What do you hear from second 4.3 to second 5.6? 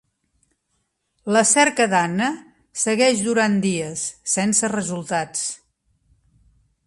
sense resultats.